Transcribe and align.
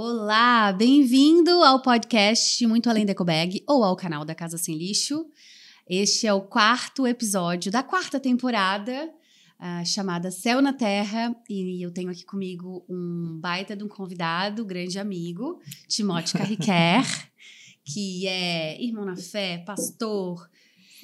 Olá, 0.00 0.72
bem-vindo 0.72 1.50
ao 1.50 1.82
podcast 1.82 2.64
Muito 2.68 2.88
Além 2.88 3.04
da 3.04 3.10
Ecobag 3.10 3.64
ou 3.66 3.82
ao 3.82 3.96
canal 3.96 4.24
da 4.24 4.32
Casa 4.32 4.56
Sem 4.56 4.76
Lixo. 4.76 5.26
Este 5.90 6.24
é 6.28 6.32
o 6.32 6.40
quarto 6.40 7.04
episódio 7.04 7.72
da 7.72 7.82
quarta 7.82 8.20
temporada, 8.20 9.10
uh, 9.58 9.84
chamada 9.84 10.30
Céu 10.30 10.62
na 10.62 10.72
Terra, 10.72 11.34
e 11.50 11.84
eu 11.84 11.90
tenho 11.90 12.10
aqui 12.10 12.24
comigo 12.24 12.86
um 12.88 13.40
baita 13.40 13.74
de 13.74 13.82
um 13.82 13.88
convidado, 13.88 14.64
grande 14.64 15.00
amigo, 15.00 15.60
Timóteo 15.88 16.38
Carriquer, 16.38 17.02
que 17.84 18.24
é 18.28 18.80
irmão 18.80 19.04
na 19.04 19.16
fé, 19.16 19.64
pastor, 19.66 20.48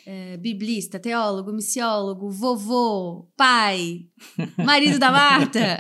é, 0.07 0.37
biblista, 0.37 0.99
teólogo, 0.99 1.53
missiólogo, 1.53 2.31
vovô, 2.31 3.27
pai, 3.37 4.07
marido 4.65 4.99
da 4.99 5.11
Marta 5.11 5.79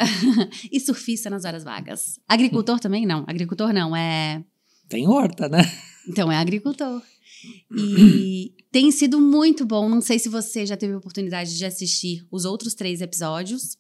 e 0.72 0.80
surfista 0.80 1.29
nas 1.29 1.45
horas 1.45 1.64
vagas. 1.64 2.18
Agricultor 2.29 2.80
também? 2.80 3.07
Não, 3.07 3.25
agricultor 3.26 3.72
não, 3.72 3.95
é. 3.95 4.43
Tem 4.89 5.07
horta, 5.08 5.49
né? 5.49 5.63
Então 6.08 6.30
é 6.30 6.36
agricultor. 6.36 7.02
E 7.71 8.54
tem 8.72 8.90
sido 8.90 9.21
muito 9.21 9.64
bom. 9.64 9.89
Não 9.89 10.00
sei 10.00 10.18
se 10.18 10.29
você 10.29 10.64
já 10.64 10.77
teve 10.77 10.94
a 10.94 10.99
oportunidade 10.99 11.57
de 11.57 11.64
assistir 11.64 12.27
os 12.30 12.44
outros 12.44 12.75
três 12.75 13.00
episódios. 13.00 13.75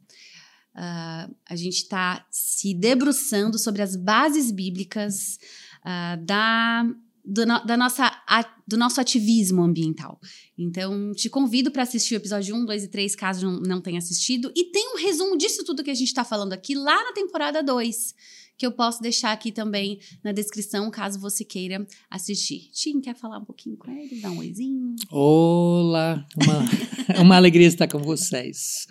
Uh, 0.74 1.32
a 1.48 1.54
gente 1.54 1.76
está 1.76 2.26
se 2.30 2.74
debruçando 2.74 3.58
sobre 3.58 3.80
as 3.80 3.94
bases 3.94 4.50
bíblicas 4.50 5.38
uh, 5.84 6.24
da 6.24 6.84
do, 7.24 7.46
no, 7.46 7.64
da 7.64 7.76
nossa, 7.76 8.04
a, 8.26 8.44
do 8.66 8.76
nosso 8.76 9.00
ativismo 9.00 9.62
ambiental. 9.62 10.20
Então, 10.58 11.12
te 11.14 11.30
convido 11.30 11.70
para 11.70 11.82
assistir 11.82 12.14
o 12.14 12.16
episódio 12.16 12.54
1, 12.54 12.66
2 12.66 12.84
e 12.84 12.88
3, 12.88 13.16
caso 13.16 13.46
não, 13.46 13.60
não 13.60 13.80
tenha 13.80 13.98
assistido. 13.98 14.52
E 14.54 14.64
tem 14.64 14.94
um 14.94 14.98
resumo 14.98 15.36
disso 15.36 15.64
tudo 15.64 15.82
que 15.82 15.90
a 15.90 15.94
gente 15.94 16.08
está 16.08 16.24
falando 16.24 16.52
aqui 16.52 16.74
lá 16.74 17.02
na 17.02 17.12
temporada 17.12 17.62
2, 17.62 18.14
que 18.58 18.66
eu 18.66 18.72
posso 18.72 19.00
deixar 19.00 19.32
aqui 19.32 19.50
também 19.50 19.98
na 20.22 20.32
descrição, 20.32 20.90
caso 20.90 21.18
você 21.18 21.44
queira 21.44 21.86
assistir. 22.10 22.70
Tim, 22.72 23.00
quer 23.00 23.16
falar 23.16 23.38
um 23.38 23.44
pouquinho 23.44 23.76
com 23.76 23.90
eles? 23.90 24.20
Dar 24.20 24.30
um 24.30 24.38
oizinho? 24.38 24.94
Olá! 25.10 26.26
Uma, 26.36 27.20
uma 27.22 27.36
alegria 27.36 27.66
estar 27.66 27.88
com 27.88 27.98
vocês. 27.98 28.86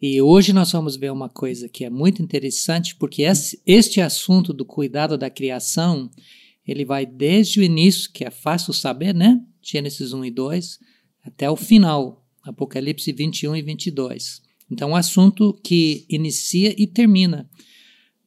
E 0.00 0.20
hoje 0.20 0.52
nós 0.52 0.70
vamos 0.72 0.96
ver 0.96 1.10
uma 1.10 1.28
coisa 1.28 1.68
que 1.68 1.84
é 1.84 1.90
muito 1.90 2.20
interessante, 2.20 2.94
porque 2.96 3.22
esse, 3.22 3.62
este 3.64 4.00
assunto 4.00 4.52
do 4.52 4.64
cuidado 4.64 5.16
da 5.16 5.30
criação 5.30 6.10
ele 6.66 6.84
vai 6.84 7.04
desde 7.04 7.60
o 7.60 7.62
início, 7.62 8.10
que 8.12 8.24
é 8.24 8.30
fácil 8.30 8.72
saber, 8.72 9.14
né? 9.14 9.40
Gênesis 9.60 10.12
1 10.12 10.24
e 10.24 10.30
2, 10.30 10.78
até 11.24 11.50
o 11.50 11.56
final, 11.56 12.24
Apocalipse 12.42 13.12
21 13.12 13.56
e 13.56 13.62
22. 13.62 14.42
Então, 14.70 14.90
um 14.90 14.96
assunto 14.96 15.58
que 15.62 16.06
inicia 16.08 16.74
e 16.76 16.86
termina. 16.86 17.48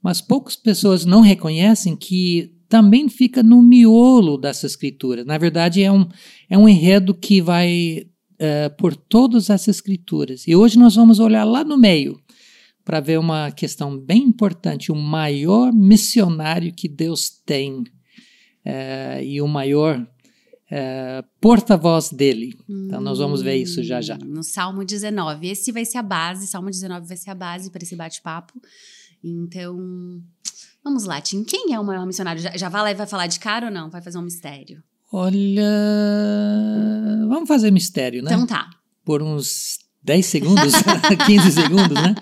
Mas 0.01 0.21
poucas 0.21 0.55
pessoas 0.55 1.03
não 1.03 1.21
reconhecem 1.21 1.95
que 1.95 2.53
também 2.69 3.09
fica 3.09 3.41
no 3.41 3.61
miolo 3.61 4.37
dessa 4.37 4.65
escritura. 4.65 5.23
Na 5.23 5.37
verdade, 5.37 5.81
é 5.81 5.91
um, 5.91 6.07
é 6.49 6.57
um 6.57 6.69
enredo 6.69 7.13
que 7.13 7.41
vai 7.41 8.05
uh, 8.33 8.75
por 8.77 8.95
todas 8.95 9.49
essas 9.49 9.77
escrituras. 9.77 10.47
E 10.47 10.55
hoje 10.55 10.77
nós 10.77 10.95
vamos 10.95 11.19
olhar 11.19 11.43
lá 11.43 11.63
no 11.63 11.77
meio 11.77 12.19
para 12.83 12.99
ver 12.99 13.19
uma 13.19 13.51
questão 13.51 13.97
bem 13.97 14.23
importante: 14.23 14.91
o 14.91 14.95
maior 14.95 15.73
missionário 15.73 16.73
que 16.73 16.87
Deus 16.87 17.29
tem 17.45 17.83
é, 18.65 19.23
e 19.23 19.41
o 19.41 19.47
maior 19.47 20.05
é, 20.69 21.23
porta-voz 21.39 22.09
dele. 22.09 22.57
Então, 22.67 22.99
nós 22.99 23.19
vamos 23.19 23.41
ver 23.41 23.55
isso 23.55 23.83
já 23.83 24.01
já. 24.01 24.17
No 24.17 24.43
Salmo 24.43 24.83
19. 24.83 25.47
Esse 25.47 25.71
vai 25.71 25.85
ser 25.85 25.99
a 25.99 26.03
base, 26.03 26.47
Salmo 26.47 26.69
19 26.69 27.07
vai 27.07 27.17
ser 27.17 27.29
a 27.29 27.35
base 27.35 27.69
para 27.69 27.83
esse 27.83 27.95
bate-papo. 27.95 28.59
Então, 29.23 29.77
vamos 30.83 31.05
lá, 31.05 31.21
Tim. 31.21 31.43
Quem 31.43 31.73
é 31.73 31.79
o 31.79 31.83
maior 31.83 32.05
missionário? 32.05 32.41
Já, 32.41 32.57
já 32.57 32.69
vai 32.69 32.81
lá 32.81 32.91
e 32.91 32.95
vai 32.95 33.07
falar 33.07 33.27
de 33.27 33.39
cara 33.39 33.67
ou 33.67 33.71
não? 33.71 33.89
Vai 33.89 34.01
fazer 34.01 34.17
um 34.17 34.23
mistério? 34.23 34.83
Olha. 35.11 35.63
Vamos 37.29 37.47
fazer 37.47 37.71
mistério, 37.71 38.23
né? 38.23 38.33
Então 38.33 38.45
tá. 38.45 38.69
Por 39.03 39.21
uns 39.21 39.79
10 40.03 40.25
segundos, 40.25 40.73
15 41.25 41.51
segundos, 41.51 41.93
né? 41.93 42.15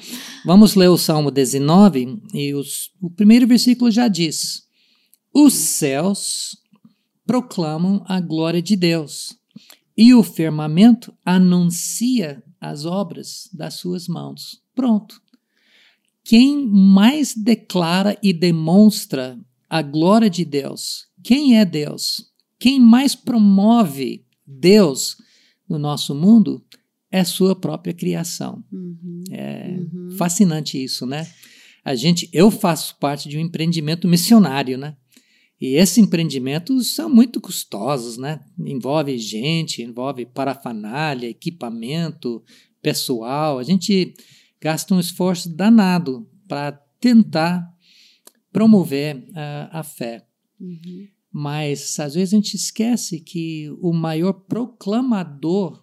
Vamos 0.46 0.76
ler 0.76 0.90
o 0.90 0.98
Salmo 0.98 1.32
19 1.32 2.22
e 2.34 2.54
os, 2.54 2.92
o 3.02 3.10
primeiro 3.10 3.48
versículo 3.48 3.90
já 3.90 4.08
diz: 4.08 4.64
os 5.34 5.54
céus 5.54 6.58
proclamam 7.26 8.04
a 8.08 8.20
glória 8.20 8.62
de 8.62 8.76
Deus, 8.76 9.38
e 9.98 10.14
o 10.14 10.24
firmamento 10.24 11.14
anuncia 11.26 12.44
as 12.60 12.86
obras 12.86 13.50
das 13.54 13.76
suas 13.76 14.08
mãos. 14.08 14.62
Pronto. 14.76 15.22
Quem 16.24 16.66
mais 16.66 17.36
declara 17.36 18.18
e 18.24 18.32
demonstra 18.32 19.38
a 19.70 19.82
glória 19.82 20.30
de 20.30 20.46
Deus? 20.46 21.08
Quem 21.22 21.58
é 21.58 21.66
Deus? 21.66 22.32
Quem 22.58 22.80
mais 22.80 23.14
promove 23.14 24.26
Deus 24.46 25.18
no 25.68 25.78
nosso 25.78 26.16
mundo 26.16 26.64
é 27.12 27.24
sua 27.24 27.56
própria 27.56 27.94
criação. 27.94 28.64
Uhum, 28.72 29.24
é 29.32 29.78
uhum. 29.78 30.12
fascinante 30.18 30.82
isso, 30.82 31.06
né? 31.06 31.28
A 31.84 31.94
gente, 31.96 32.30
eu 32.32 32.50
faço 32.50 32.96
parte 32.98 33.28
de 33.28 33.38
um 33.38 33.42
empreendimento 33.42 34.08
missionário, 34.08 34.78
né? 34.78 34.96
E 35.64 35.76
esses 35.76 35.98
empreendimentos 35.98 36.94
são 36.94 37.10
muito 37.10 37.40
custosos, 37.40 38.18
né? 38.18 38.42
Envolve 38.60 39.18
gente, 39.18 39.82
envolve 39.82 40.26
parafernália, 40.26 41.30
equipamento, 41.30 42.44
pessoal. 42.82 43.58
A 43.58 43.64
gente 43.64 44.14
gasta 44.60 44.94
um 44.94 45.00
esforço 45.00 45.48
danado 45.48 46.30
para 46.50 46.74
tentar 47.00 47.74
promover 48.52 49.26
a, 49.34 49.80
a 49.80 49.84
fé. 49.84 50.28
Uhum. 50.60 51.08
Mas 51.32 51.98
às 51.98 52.16
vezes 52.16 52.34
a 52.34 52.36
gente 52.36 52.56
esquece 52.56 53.22
que 53.22 53.74
o 53.80 53.94
maior 53.94 54.34
proclamador 54.34 55.82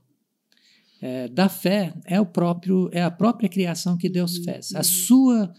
é, 1.00 1.26
da 1.26 1.48
fé 1.48 1.94
é 2.04 2.20
o 2.20 2.26
próprio 2.26 2.90
é 2.92 3.02
a 3.02 3.10
própria 3.10 3.48
criação 3.48 3.96
que 3.96 4.10
Deus 4.10 4.36
uhum. 4.36 4.44
fez. 4.44 4.74
A 4.74 4.82
sua 4.82 5.54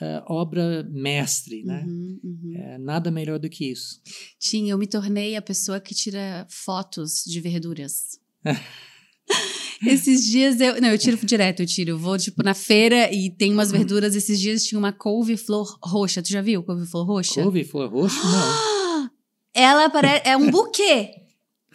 uh, 0.00 0.22
obra 0.26 0.86
mestre, 0.90 1.62
né? 1.64 1.84
Uhum, 1.86 2.20
uhum. 2.22 2.54
É, 2.56 2.78
nada 2.78 3.10
melhor 3.10 3.38
do 3.38 3.48
que 3.48 3.70
isso. 3.70 4.00
Tim, 4.38 4.68
eu 4.68 4.78
me 4.78 4.86
tornei 4.86 5.36
a 5.36 5.42
pessoa 5.42 5.80
que 5.80 5.94
tira 5.94 6.46
fotos 6.48 7.22
de 7.24 7.40
verduras. 7.40 8.18
Esses 9.84 10.24
dias 10.24 10.60
eu. 10.60 10.80
Não, 10.80 10.88
eu 10.88 10.98
tiro 10.98 11.18
direto, 11.24 11.60
eu 11.60 11.66
tiro. 11.66 11.90
Eu 11.90 11.98
vou, 11.98 12.16
tipo, 12.16 12.42
na 12.42 12.54
feira 12.54 13.12
e 13.12 13.30
tem 13.30 13.52
umas 13.52 13.70
verduras. 13.70 14.14
Esses 14.14 14.40
dias 14.40 14.64
tinha 14.64 14.78
uma 14.78 14.92
couve-flor 14.92 15.78
roxa. 15.82 16.22
Tu 16.22 16.30
já 16.30 16.40
viu 16.40 16.62
couve-flor 16.62 17.06
roxa? 17.06 17.42
Couve-flor 17.42 17.90
roxa? 17.90 18.16
Não. 18.22 19.10
Ela 19.54 19.90
parece. 19.90 20.28
É 20.28 20.36
um 20.36 20.50
buquê. 20.50 21.25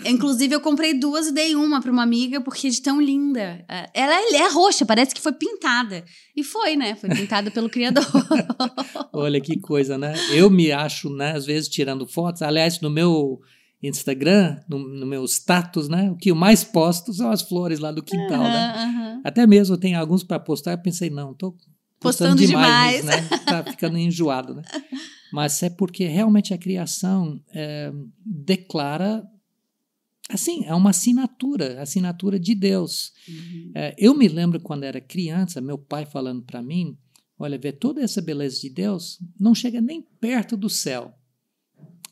Inclusive, 0.06 0.56
eu 0.56 0.62
comprei 0.62 0.94
duas 0.94 1.28
e 1.28 1.34
dei 1.34 1.56
uma 1.56 1.82
para 1.82 1.92
uma 1.92 2.04
amiga, 2.04 2.42
porque 2.42 2.68
é 2.68 2.70
de 2.70 2.82
tão 2.82 3.02
linda. 3.02 3.64
É, 3.70 3.90
ela 3.94 4.14
é, 4.14 4.36
é 4.36 4.50
roxa, 4.50 4.86
parece 4.86 5.14
que 5.14 5.22
foi 5.22 5.34
pintada. 5.34 6.04
E 6.36 6.44
foi, 6.44 6.76
né? 6.76 6.96
Foi 6.96 7.10
pintada 7.10 7.52
pelo 7.52 7.70
criador. 7.70 8.06
Olha 9.14 9.40
que 9.40 9.60
coisa, 9.60 9.98
né? 9.98 10.14
Eu 10.34 10.50
me 10.50 10.72
acho, 10.72 11.10
né, 11.10 11.34
às 11.34 11.46
vezes, 11.46 11.70
tirando 11.70 12.08
fotos. 12.08 12.42
Aliás, 12.42 12.80
no 12.82 12.90
meu 12.90 13.40
Instagram, 13.82 14.60
no, 14.70 14.80
no 14.80 15.06
meu 15.06 15.26
status, 15.26 15.90
né? 15.90 16.12
O 16.12 16.16
que 16.16 16.30
eu 16.30 16.36
mais 16.36 16.64
posto 16.64 17.14
são 17.14 17.32
as 17.32 17.42
flores 17.42 17.80
lá 17.80 17.92
do 17.92 18.04
quintal, 18.04 18.42
uhum, 18.42 18.52
né? 18.52 18.86
Uhum. 18.86 19.22
Até 19.24 19.48
mesmo 19.48 19.76
eu 19.76 19.80
tenho 19.80 20.00
alguns 20.00 20.24
para 20.24 20.40
postar, 20.40 20.72
eu 20.74 20.82
pensei, 20.82 21.10
não, 21.10 21.34
tô 21.34 21.52
postando, 22.00 22.36
postando 22.36 22.46
demais, 22.46 23.02
demais. 23.02 23.30
Né? 23.30 23.38
Tá 23.40 23.64
ficando 23.64 23.98
enjoado, 23.98 24.54
né? 24.54 24.62
Mas 25.34 25.64
é 25.64 25.70
porque 25.70 26.06
realmente 26.06 26.54
a 26.54 26.58
criação 26.58 27.40
é, 27.54 27.92
declara 28.26 29.24
assim, 30.34 30.66
é 30.66 30.74
uma 30.74 30.90
assinatura, 30.92 31.82
assinatura 31.82 32.40
de 32.40 32.56
Deus. 32.56 33.12
Uhum. 33.28 33.72
É, 33.76 33.96
eu 33.98 34.16
me 34.16 34.28
lembro 34.28 34.60
quando 34.60 34.84
era 34.84 35.00
criança, 35.02 35.62
meu 35.62 35.78
pai 35.78 36.06
falando 36.06 36.44
para 36.44 36.62
mim: 36.62 36.98
olha, 37.38 37.58
ver 37.58 37.74
toda 37.74 38.02
essa 38.02 38.22
beleza 38.22 38.62
de 38.62 38.70
Deus 38.70 39.20
não 39.40 39.54
chega 39.54 39.82
nem 39.82 40.02
perto 40.02 40.56
do 40.56 40.70
céu. 40.70 41.14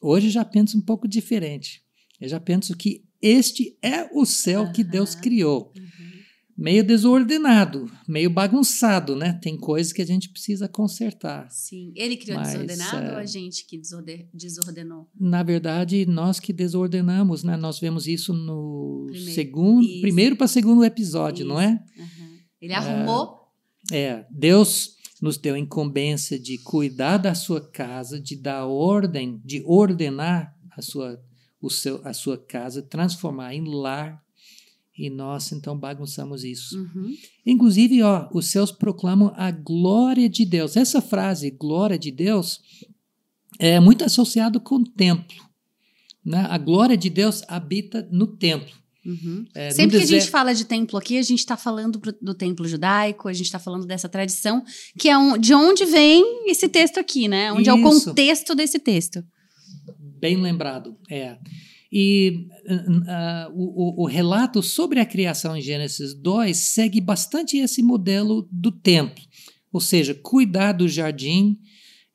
Hoje 0.02 0.30
já 0.30 0.46
penso 0.46 0.78
um 0.78 0.82
pouco 0.82 1.08
diferente. 1.08 1.84
Eu 2.20 2.30
já 2.30 2.40
penso 2.40 2.76
que 2.76 3.04
este 3.22 3.78
é 3.82 4.10
o 4.14 4.26
céu 4.26 4.64
uhum. 4.64 4.72
que 4.72 4.84
Deus 4.84 5.16
criou. 5.16 5.74
Uhum 5.76 6.09
meio 6.60 6.84
desordenado, 6.84 7.90
meio 8.06 8.30
bagunçado, 8.30 9.16
né? 9.16 9.40
Tem 9.42 9.58
coisas 9.58 9.94
que 9.94 10.02
a 10.02 10.06
gente 10.06 10.30
precisa 10.30 10.68
consertar. 10.68 11.50
Sim. 11.50 11.94
Ele 11.96 12.18
criou 12.18 12.38
Mas, 12.38 12.50
desordenado 12.50 13.06
é, 13.06 13.12
ou 13.14 13.18
a 13.18 13.26
gente 13.26 13.66
que 13.66 13.78
desordenou? 14.34 15.10
Na 15.18 15.42
verdade, 15.42 16.06
nós 16.06 16.38
que 16.38 16.52
desordenamos, 16.52 17.44
né? 17.44 17.56
Nós 17.56 17.80
vemos 17.80 18.08
isso 18.08 18.34
no 18.34 19.06
primeiro, 19.08 19.34
segundo, 19.34 19.84
isso. 19.86 20.02
primeiro 20.02 20.36
para 20.36 20.48
segundo 20.48 20.84
episódio, 20.84 21.44
isso. 21.44 21.50
não 21.50 21.62
é? 21.62 21.82
Uhum. 21.98 22.38
Ele 22.62 22.74
arrumou. 22.74 23.40
É, 23.90 23.98
é, 23.98 24.28
Deus 24.30 24.98
nos 25.22 25.38
deu 25.38 25.56
a 25.56 25.60
incumbência 25.60 26.38
de 26.38 26.58
cuidar 26.58 27.18
da 27.18 27.34
sua 27.34 27.62
casa, 27.62 28.20
de 28.20 28.36
dar 28.36 28.66
ordem, 28.66 29.42
de 29.46 29.64
ordenar 29.66 30.54
a 30.78 30.82
sua, 30.82 31.22
o 31.62 31.70
seu, 31.70 32.02
a 32.06 32.14
sua 32.14 32.38
casa, 32.38 32.82
transformar 32.82 33.54
em 33.54 33.64
lar 33.64 34.22
e 35.00 35.10
nós 35.10 35.52
então 35.54 35.78
bagunçamos 35.78 36.44
isso. 36.44 36.78
Uhum. 36.78 37.16
Inclusive, 37.46 38.04
ó, 38.04 38.28
os 38.34 38.48
céus 38.48 38.70
proclamam 38.70 39.34
a 39.38 39.50
glória 39.50 40.28
de 40.28 40.46
Deus. 40.46 40.76
Essa 40.76 41.02
frase, 41.02 41.50
glória 41.50 41.98
de 41.98 42.12
Deus, 42.12 42.60
é 43.58 43.80
muito 43.80 44.04
associado 44.04 44.60
com 44.60 44.76
o 44.76 44.84
templo. 44.84 45.38
Né? 46.24 46.46
A 46.50 46.58
glória 46.58 46.98
de 46.98 47.10
Deus 47.10 47.44
habita 47.48 48.08
no 48.12 48.28
templo. 48.28 48.78
Uhum. 49.06 49.46
É, 49.56 49.70
Sempre 49.72 49.98
que 49.98 50.04
a 50.04 50.08
gente 50.08 50.30
fala 50.30 50.54
de 50.54 50.66
templo 50.66 51.00
aqui, 51.00 51.18
a 51.18 51.22
gente 51.22 51.40
está 51.40 51.56
falando 51.56 52.02
do 52.22 52.34
templo 52.34 52.68
judaico, 52.68 53.30
a 53.30 53.34
gente 53.34 53.46
está 53.46 53.58
falando 53.58 53.86
dessa 53.86 54.10
tradição, 54.10 54.64
que 54.98 55.08
é 55.08 55.18
um, 55.18 55.38
de 55.38 55.54
onde 55.54 55.86
vem 55.86 56.50
esse 56.50 56.68
texto 56.68 57.00
aqui, 57.00 57.30
né? 57.30 57.54
Onde 57.54 57.70
Isso. 57.70 57.72
é 57.72 57.74
o 57.74 57.82
contexto 57.82 58.54
desse 58.54 58.80
texto. 58.80 59.24
Bem 59.98 60.36
lembrado, 60.36 60.98
é. 61.10 61.38
E 61.92 62.48
uh, 62.68 63.52
o, 63.52 64.04
o, 64.04 64.06
relato 64.06 64.62
sobre 64.62 65.00
a 65.00 65.06
criação 65.06 65.58
em 65.58 65.62
Gênesis 65.62 66.14
2 66.14 66.56
segue 66.56 67.02
bastante 67.02 67.58
esse 67.58 67.82
modelo 67.82 68.48
do 68.52 68.72
templo. 68.72 69.24
Ou 69.74 69.82
seja, 69.82 70.14
cuidar 70.14 70.74
do 70.74 70.88
jardim, 70.88 71.58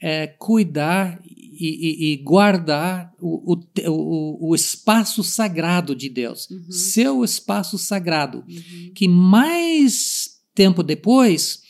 é, 0.01 0.27
cuidar 0.27 1.21
e, 1.27 2.13
e, 2.13 2.17
guardar 2.19 3.13
o, 3.21 3.55
o, 3.89 4.51
o, 4.51 4.55
espaço 4.55 5.23
sagrado 5.23 5.95
de 5.95 6.09
Deus, 6.09 6.49
uhum. 6.51 6.71
seu 6.71 7.25
espaço 7.25 7.79
sagrado, 7.79 8.45
uhum. 8.49 8.93
que 8.95 9.09
mais 9.09 10.31
tempo 10.55 10.83
depois 10.83 11.63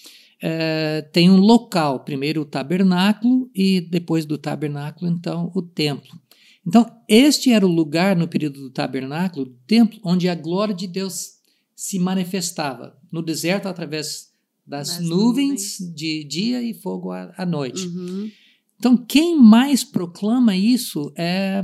é, 0.43 1.03
tem 1.13 1.31
um 1.31 1.37
local, 1.37 2.01
primeiro 2.01 2.43
o 2.43 2.45
tabernáculo 2.45 3.51
e 3.55 3.81
depois 3.81 4.27
do 4.27 4.37
tabernáculo, 4.37 5.11
então, 5.11 5.51
o 5.55 5.63
templo. 5.63 6.19
Então, 6.67 6.87
este 7.09 7.53
era 7.53 7.67
o 7.67 7.71
lugar 7.71 8.17
no 8.17 8.27
período 8.27 8.61
do 8.61 8.71
tabernáculo, 8.71 9.47
do 9.47 9.59
templo, 9.67 10.01
onde 10.03 10.29
a 10.29 10.35
glória 10.35 10.75
de 10.75 10.87
Deus 10.87 11.35
se 11.75 11.99
manifestava 11.99 12.97
no 13.13 13.23
deserto 13.23 13.67
através 13.67 14.33
das, 14.67 14.99
nuvens, 14.99 15.79
nuvens, 15.79 15.95
de 15.95 16.25
dia 16.25 16.63
e 16.63 16.73
fogo 16.73 17.13
à, 17.13 17.35
à 17.37 17.45
noite. 17.45 17.87
Uhum. 17.87 18.31
Então, 18.79 18.97
quem 18.97 19.39
mais 19.39 19.85
proclama 19.85 20.57
isso 20.57 21.13
é, 21.17 21.63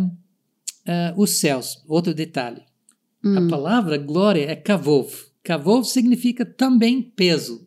é 0.87 1.14
os 1.17 1.31
céus. 1.31 1.82
Outro 1.88 2.12
detalhe. 2.12 2.62
Hum. 3.25 3.47
A 3.47 3.49
palavra 3.49 3.97
glória 3.97 4.50
é 4.50 4.56
kavov. 4.56 5.12
Kavov 5.43 5.85
significa 5.85 6.44
também 6.44 7.02
peso. 7.02 7.67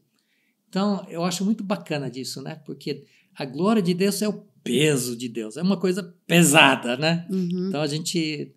Então, 0.69 1.05
eu 1.09 1.23
acho 1.23 1.45
muito 1.45 1.63
bacana 1.63 2.09
disso, 2.09 2.41
né? 2.41 2.55
Porque 2.65 3.05
a 3.35 3.45
glória 3.45 3.81
de 3.81 3.93
Deus 3.93 4.21
é 4.21 4.27
o 4.27 4.43
peso 4.63 5.15
de 5.15 5.27
Deus. 5.27 5.57
É 5.57 5.61
uma 5.61 5.77
coisa 5.77 6.15
pesada, 6.25 6.95
né? 6.97 7.27
Uhum. 7.29 7.67
Então, 7.67 7.81
a 7.81 7.87
gente 7.87 8.53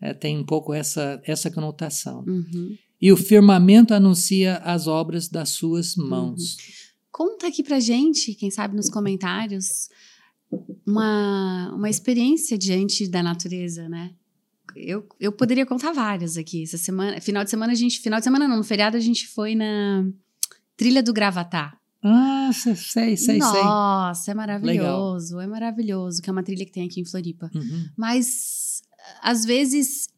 é, 0.00 0.14
tem 0.14 0.38
um 0.38 0.44
pouco 0.44 0.72
essa, 0.72 1.20
essa 1.24 1.50
conotação. 1.50 2.24
Uhum. 2.26 2.76
E 3.00 3.12
o 3.12 3.16
firmamento 3.16 3.94
anuncia 3.94 4.56
as 4.58 4.86
obras 4.86 5.28
das 5.28 5.50
suas 5.50 5.96
mãos. 5.96 6.56
Uhum. 6.56 6.80
Conta 7.10 7.46
aqui 7.48 7.62
pra 7.62 7.80
gente, 7.80 8.34
quem 8.34 8.50
sabe 8.50 8.76
nos 8.76 8.88
comentários, 8.88 9.88
uma, 10.86 11.72
uma 11.74 11.90
experiência 11.90 12.56
diante 12.58 13.08
da 13.08 13.22
natureza, 13.22 13.88
né? 13.88 14.12
Eu, 14.76 15.06
eu 15.18 15.32
poderia 15.32 15.66
contar 15.66 15.92
várias 15.92 16.36
aqui. 16.36 16.62
Essa 16.62 16.78
semana, 16.78 17.20
final 17.20 17.42
de 17.42 17.50
semana 17.50 17.72
a 17.72 17.76
gente, 17.76 18.00
final 18.00 18.20
de 18.20 18.24
semana 18.24 18.46
não, 18.46 18.56
no 18.56 18.64
feriado 18.64 18.96
a 18.96 19.00
gente 19.00 19.26
foi 19.26 19.54
na 19.54 20.08
trilha 20.76 21.02
do 21.02 21.12
Gravatar. 21.12 21.79
Ah, 22.02 22.50
sei, 22.52 22.74
sei, 22.74 23.16
sei. 23.16 23.38
Nossa, 23.38 24.30
é 24.30 24.34
maravilhoso, 24.34 25.36
Legal. 25.36 25.40
é 25.40 25.46
maravilhoso, 25.46 26.22
que 26.22 26.30
é 26.30 26.32
uma 26.32 26.42
trilha 26.42 26.64
que 26.64 26.72
tem 26.72 26.86
aqui 26.86 27.00
em 27.00 27.04
Floripa. 27.04 27.50
Uhum. 27.54 27.88
Mas 27.96 28.82
às 29.22 29.44
vezes 29.44 30.08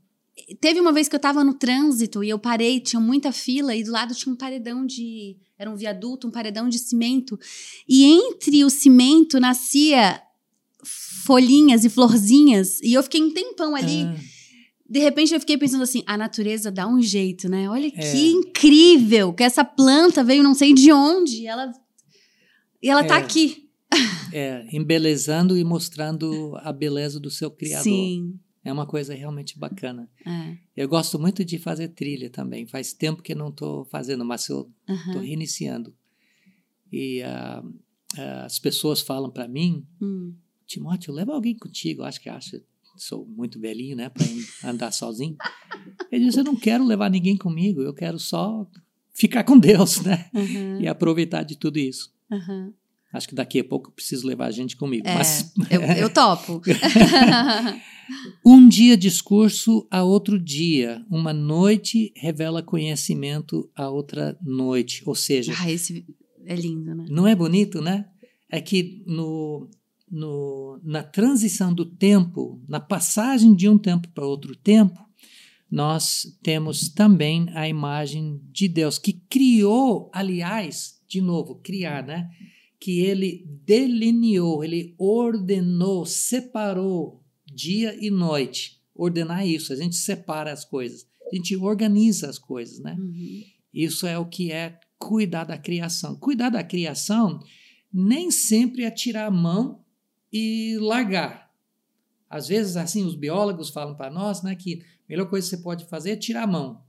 teve 0.60 0.80
uma 0.80 0.92
vez 0.92 1.08
que 1.08 1.16
eu 1.16 1.20
tava 1.20 1.42
no 1.42 1.54
trânsito 1.54 2.22
e 2.22 2.28
eu 2.28 2.38
parei, 2.38 2.80
tinha 2.80 3.00
muita 3.00 3.32
fila 3.32 3.74
e 3.74 3.82
do 3.82 3.90
lado 3.90 4.14
tinha 4.14 4.32
um 4.32 4.36
paredão 4.36 4.86
de 4.86 5.36
era 5.58 5.70
um 5.70 5.76
viaduto, 5.76 6.26
um 6.26 6.30
paredão 6.30 6.68
de 6.68 6.78
cimento. 6.78 7.38
E 7.88 8.04
entre 8.04 8.64
o 8.64 8.70
cimento 8.70 9.38
nascia 9.38 10.20
folhinhas 11.24 11.84
e 11.84 11.88
florzinhas. 11.88 12.80
E 12.80 12.92
eu 12.92 13.02
fiquei 13.02 13.22
um 13.22 13.32
tempão 13.32 13.74
ali. 13.74 14.02
Ah. 14.02 14.16
De 14.92 14.98
repente 14.98 15.32
eu 15.32 15.40
fiquei 15.40 15.56
pensando 15.56 15.82
assim, 15.84 16.02
a 16.06 16.18
natureza 16.18 16.70
dá 16.70 16.86
um 16.86 17.00
jeito, 17.00 17.48
né? 17.48 17.66
Olha 17.66 17.86
é. 17.86 17.90
que 17.90 18.30
incrível 18.30 19.32
que 19.32 19.42
essa 19.42 19.64
planta 19.64 20.22
veio 20.22 20.42
não 20.42 20.52
sei 20.52 20.74
de 20.74 20.92
onde. 20.92 21.46
Ela, 21.46 21.72
e 22.82 22.90
ela 22.90 23.00
tá 23.02 23.16
é. 23.16 23.20
tá 23.20 23.24
aqui. 23.24 23.70
É, 24.34 24.66
embelezando 24.74 25.58
e 25.58 25.62
mostrando 25.62 26.56
a 26.62 26.72
beleza 26.72 27.20
do 27.20 27.30
seu 27.30 27.50
criador. 27.50 27.82
Sim. 27.84 28.40
É 28.64 28.72
uma 28.72 28.86
coisa 28.86 29.14
realmente 29.14 29.58
bacana. 29.58 30.08
É. 30.26 30.56
Eu 30.74 30.88
gosto 30.88 31.18
muito 31.18 31.44
de 31.44 31.58
fazer 31.58 31.88
trilha 31.88 32.30
também. 32.30 32.66
Faz 32.66 32.94
tempo 32.94 33.22
que 33.22 33.34
não 33.34 33.48
estou 33.48 33.84
fazendo, 33.84 34.24
mas 34.24 34.48
eu 34.48 34.70
estou 34.88 35.16
uhum. 35.16 35.20
reiniciando. 35.20 35.94
E 36.90 37.20
uh, 37.22 37.66
uh, 37.66 38.44
as 38.46 38.58
pessoas 38.58 39.02
falam 39.02 39.30
para 39.30 39.46
mim, 39.46 39.86
hum. 40.00 40.34
Timóteo, 40.66 41.12
leva 41.12 41.34
alguém 41.34 41.54
contigo. 41.54 42.00
Eu 42.00 42.06
acho 42.06 42.20
que 42.20 42.30
acho, 42.30 42.62
sou 42.96 43.26
muito 43.26 43.58
velhinho, 43.60 43.96
né, 43.96 44.08
para 44.08 44.70
andar 44.70 44.92
sozinho. 44.92 45.36
Ele 46.10 46.26
diz, 46.26 46.36
eu 46.36 46.44
não 46.44 46.56
quero 46.56 46.84
levar 46.84 47.10
ninguém 47.10 47.36
comigo. 47.36 47.80
Eu 47.80 47.94
quero 47.94 48.18
só 48.18 48.66
ficar 49.12 49.44
com 49.44 49.58
Deus, 49.58 50.00
né, 50.00 50.30
uhum. 50.34 50.80
e 50.80 50.88
aproveitar 50.88 51.42
de 51.42 51.56
tudo 51.56 51.78
isso. 51.78 52.12
Uhum. 52.30 52.72
Acho 53.12 53.28
que 53.28 53.34
daqui 53.34 53.60
a 53.60 53.64
pouco 53.64 53.90
eu 53.90 53.92
preciso 53.92 54.26
levar 54.26 54.46
a 54.46 54.50
gente 54.50 54.74
comigo. 54.74 55.06
É, 55.06 55.14
mas... 55.14 55.52
eu, 55.70 55.82
eu 55.82 56.10
topo. 56.10 56.62
um 58.44 58.66
dia 58.66 58.96
discurso 58.96 59.86
a 59.90 60.02
outro 60.02 60.38
dia. 60.38 61.04
Uma 61.10 61.32
noite 61.34 62.10
revela 62.16 62.62
conhecimento 62.62 63.70
a 63.76 63.90
outra 63.90 64.38
noite. 64.40 65.02
Ou 65.04 65.14
seja. 65.14 65.52
Ah, 65.58 65.70
esse 65.70 66.06
é 66.46 66.54
lindo, 66.54 66.94
né? 66.94 67.04
Não 67.10 67.26
é 67.26 67.34
bonito, 67.34 67.82
né? 67.82 68.06
É 68.48 68.62
que 68.62 69.02
no, 69.06 69.68
no, 70.12 70.78
na 70.84 71.02
transição 71.02 71.72
do 71.72 71.86
tempo, 71.86 72.62
na 72.68 72.78
passagem 72.78 73.54
de 73.54 73.66
um 73.66 73.78
tempo 73.78 74.08
para 74.08 74.26
outro 74.26 74.54
tempo, 74.54 75.00
nós 75.70 76.38
temos 76.42 76.90
também 76.90 77.48
a 77.54 77.66
imagem 77.66 78.38
de 78.52 78.68
Deus, 78.68 78.98
que 78.98 79.14
criou, 79.14 80.10
aliás, 80.12 81.00
de 81.08 81.22
novo, 81.22 81.56
criar, 81.56 82.06
né? 82.06 82.28
que 82.78 82.98
ele 83.00 83.46
delineou, 83.64 84.62
ele 84.64 84.94
ordenou, 84.98 86.04
separou 86.04 87.24
dia 87.46 87.96
e 88.04 88.10
noite. 88.10 88.82
Ordenar 88.92 89.46
isso, 89.46 89.72
a 89.72 89.76
gente 89.76 89.94
separa 89.94 90.52
as 90.52 90.64
coisas, 90.64 91.06
a 91.30 91.34
gente 91.34 91.56
organiza 91.56 92.28
as 92.28 92.38
coisas, 92.38 92.80
né? 92.80 92.96
Uhum. 92.98 93.42
Isso 93.72 94.04
é 94.04 94.18
o 94.18 94.26
que 94.26 94.50
é 94.50 94.78
cuidar 94.98 95.44
da 95.44 95.56
criação. 95.56 96.16
Cuidar 96.16 96.50
da 96.50 96.64
criação 96.64 97.40
nem 97.92 98.32
sempre 98.32 98.82
é 98.82 98.90
tirar 98.90 99.26
a 99.26 99.30
mão 99.30 99.81
e 100.32 100.78
largar. 100.80 101.52
Às 102.28 102.48
vezes, 102.48 102.76
assim, 102.76 103.04
os 103.04 103.14
biólogos 103.14 103.68
falam 103.68 103.94
para 103.94 104.10
nós 104.10 104.42
né, 104.42 104.54
que 104.54 104.82
a 104.82 105.08
melhor 105.08 105.28
coisa 105.28 105.46
que 105.46 105.56
você 105.56 105.62
pode 105.62 105.84
fazer 105.86 106.12
é 106.12 106.16
tirar 106.16 106.44
a 106.44 106.46
mão. 106.46 106.82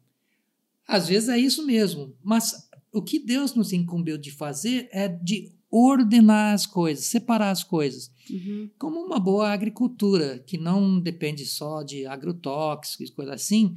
Às 0.88 1.08
vezes 1.08 1.30
é 1.30 1.38
isso 1.38 1.66
mesmo, 1.66 2.16
mas 2.24 2.70
o 2.92 3.02
que 3.02 3.20
Deus 3.20 3.54
nos 3.54 3.74
incumbiu 3.74 4.18
de 4.18 4.32
fazer 4.32 4.88
é 4.92 5.08
de 5.08 5.52
ordenar 5.70 6.54
as 6.54 6.66
coisas, 6.66 7.06
separar 7.06 7.50
as 7.50 7.64
coisas. 7.64 8.12
Uhum. 8.30 8.70
Como 8.78 9.00
uma 9.00 9.20
boa 9.20 9.52
agricultura, 9.52 10.40
que 10.40 10.58
não 10.58 11.00
depende 11.00 11.46
só 11.46 11.82
de 11.82 12.06
agrotóxicos, 12.06 13.10
coisa 13.10 13.34
assim, 13.34 13.76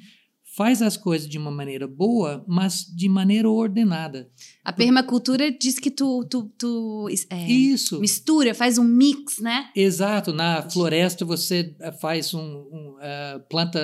faz 0.57 0.81
as 0.81 0.97
coisas 0.97 1.29
de 1.29 1.37
uma 1.37 1.51
maneira 1.51 1.87
boa, 1.87 2.43
mas 2.49 2.87
de 2.87 3.11
maneira 3.11 3.49
ordenada. 3.49 4.31
A 4.65 4.73
permacultura 4.73 5.53
diz 5.53 5.79
que 5.79 5.91
tu, 5.91 6.25
tu, 6.25 6.51
tu 6.57 7.09
é, 7.29 7.47
Isso. 7.47 8.01
mistura, 8.01 8.55
faz 8.55 8.79
um 8.79 8.85
mix, 8.85 9.39
né? 9.39 9.71
Exato. 9.77 10.33
Na 10.33 10.63
floresta 10.63 11.27
você 11.27 11.77
eh, 11.79 11.93
faz 11.93 12.33
um, 12.33 12.41
um 12.41 12.97
uh, 12.97 13.41
planta 13.51 13.79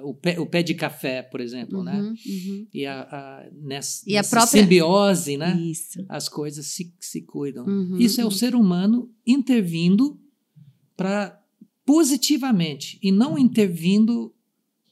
uh, 0.00 0.08
o, 0.08 0.14
pé, 0.14 0.40
o 0.40 0.46
pé 0.46 0.62
de 0.62 0.72
café, 0.72 1.22
por 1.22 1.38
exemplo, 1.38 1.84
né? 1.84 1.92
uhum, 1.92 2.02
né? 2.02 2.14
Uhum. 2.26 2.66
E 2.72 2.86
a, 2.86 3.02
a 3.02 3.46
nessa, 3.52 4.02
e 4.06 4.16
a 4.16 4.24
própria... 4.24 4.62
simbiose, 4.62 5.36
né? 5.36 5.54
Isso. 5.60 6.02
As 6.08 6.30
coisas 6.30 6.64
se, 6.64 6.94
se 6.98 7.20
cuidam. 7.26 7.66
Uhum, 7.66 7.98
Isso 7.98 8.22
é 8.22 8.24
o 8.24 8.30
ser 8.30 8.54
humano 8.54 9.10
intervindo 9.26 10.18
para 10.96 11.38
positivamente 11.84 12.98
e 13.02 13.12
não 13.12 13.38
intervindo 13.38 14.34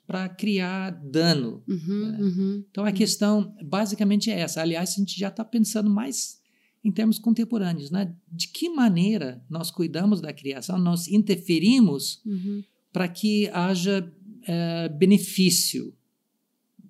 para 0.06 0.28
criar 0.28 0.90
dano. 0.90 1.62
Uhum, 1.66 2.10
né? 2.10 2.18
uhum, 2.20 2.64
então 2.70 2.84
a 2.84 2.88
uhum. 2.88 2.94
questão 2.94 3.56
basicamente 3.62 4.30
é 4.30 4.40
essa. 4.40 4.60
Aliás, 4.60 4.90
a 4.90 4.96
gente 4.96 5.18
já 5.18 5.28
está 5.28 5.44
pensando 5.44 5.88
mais 5.88 6.42
em 6.84 6.92
termos 6.92 7.18
contemporâneos, 7.18 7.90
né? 7.90 8.14
De 8.30 8.48
que 8.48 8.68
maneira 8.68 9.42
nós 9.48 9.70
cuidamos 9.70 10.20
da 10.20 10.32
criação, 10.32 10.78
nós 10.78 11.08
interferimos 11.08 12.20
uhum. 12.26 12.62
para 12.92 13.08
que 13.08 13.48
haja 13.48 14.12
é, 14.46 14.88
benefício 14.90 15.94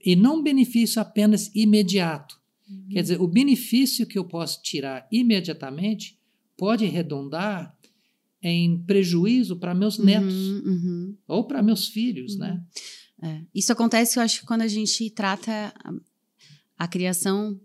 e 0.04 0.16
não 0.16 0.42
benefício 0.42 1.00
apenas 1.00 1.54
imediato. 1.54 2.40
Uhum. 2.68 2.88
Quer 2.90 3.02
dizer, 3.02 3.20
o 3.20 3.28
benefício 3.28 4.06
que 4.06 4.18
eu 4.18 4.24
posso 4.24 4.60
tirar 4.62 5.06
imediatamente 5.12 6.18
pode 6.56 6.84
redundar 6.86 7.76
em 8.42 8.78
prejuízo 8.78 9.56
para 9.56 9.74
meus 9.74 9.98
uhum, 9.98 10.04
netos 10.04 10.62
ou 11.26 11.44
para 11.44 11.62
meus 11.62 11.88
filhos, 11.88 12.36
né? 12.36 12.62
É. 13.24 13.40
Isso 13.54 13.72
acontece, 13.72 14.18
eu 14.18 14.22
acho, 14.22 14.44
quando 14.44 14.60
a 14.62 14.68
gente 14.68 15.08
trata 15.10 15.72
a, 15.82 15.92
a 16.84 16.86
criação 16.86 17.58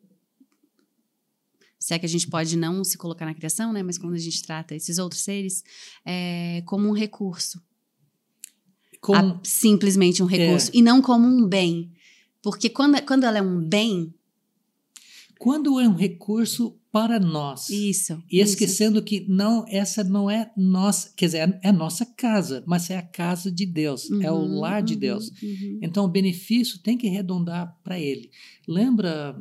se 1.77 1.93
é 1.93 1.99
que 1.99 2.05
a 2.05 2.09
gente 2.09 2.27
pode 2.27 2.57
não 2.57 2.83
se 2.83 2.97
colocar 2.97 3.25
na 3.25 3.33
criação, 3.33 3.71
né? 3.71 3.81
Mas 3.81 3.97
quando 3.97 4.13
a 4.13 4.19
gente 4.19 4.41
trata 4.43 4.75
esses 4.75 4.97
outros 4.97 5.21
seres, 5.21 5.63
é, 6.05 6.61
como 6.65 6.87
um 6.87 6.91
recurso. 6.91 7.61
Com, 8.99 9.15
A- 9.15 9.39
simplesmente 9.43 10.21
um 10.21 10.25
recurso. 10.25 10.71
E 10.73 10.81
não 10.81 11.01
como 11.01 11.25
um 11.25 11.47
bem. 11.47 11.91
Porque 12.41 12.69
quando, 12.69 13.01
quando 13.03 13.23
ela 13.23 13.37
é 13.37 13.41
um 13.41 13.61
bem, 13.61 14.13
quando 15.37 15.79
é 15.79 15.87
um 15.87 15.95
recurso 15.95 16.78
para 16.91 17.19
nós. 17.19 17.69
isso. 17.69 18.13
E 18.31 18.39
isso. 18.41 18.51
esquecendo 18.53 19.01
que 19.03 19.25
não, 19.29 19.63
essa 19.67 20.03
não 20.03 20.29
é 20.29 20.51
nossa, 20.57 21.11
quer 21.15 21.25
dizer, 21.27 21.59
é 21.63 21.69
a 21.69 21.73
nossa 21.73 22.05
casa, 22.05 22.63
mas 22.65 22.89
é 22.89 22.97
a 22.97 23.01
casa 23.01 23.51
de 23.51 23.65
Deus, 23.65 24.09
é 24.21 24.31
o 24.31 24.35
Uhum, 24.35 24.59
lar 24.59 24.81
de 24.81 24.93
uhum, 24.95 24.99
Deus. 24.99 25.29
uhum. 25.41 25.79
Então 25.83 26.05
o 26.05 26.09
benefício 26.09 26.79
tem 26.79 26.97
que 26.97 27.07
redundar 27.07 27.77
para 27.83 27.99
ele. 27.99 28.31
Lembra 28.67 29.39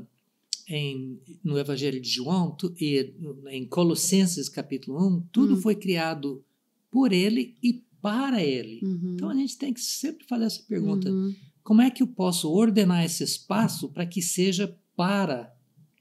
em, 0.69 1.19
no 1.43 1.59
Evangelho 1.59 2.00
de 2.00 2.09
João 2.11 2.50
tu- 2.55 2.75
e 2.78 3.14
em 3.50 3.67
Colossenses 3.67 4.49
capítulo 4.49 4.99
1, 5.17 5.21
tudo 5.33 5.55
Hum. 5.55 5.61
foi 5.61 5.75
criado 5.75 6.45
por 6.90 7.12
ele 7.12 7.57
e 7.62 7.83
para 8.02 8.43
ele. 8.43 8.81
Uhum, 8.85 9.12
Então 9.14 9.31
a 9.31 9.35
gente 9.35 9.57
tem 9.57 9.73
que 9.73 9.81
sempre 9.81 10.26
fazer 10.26 10.45
essa 10.45 10.62
pergunta: 10.69 11.11
uhum. 11.11 11.35
como 11.64 11.81
é 11.81 11.90
que 11.90 12.02
eu 12.02 12.07
posso 12.07 12.50
ordenar 12.50 13.05
esse 13.05 13.25
espaço 13.25 13.88
para 13.88 14.05
que 14.07 14.21
seja 14.21 14.76
para 14.95 15.52